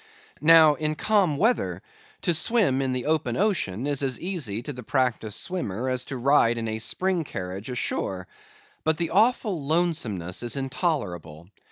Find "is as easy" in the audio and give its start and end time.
3.85-4.63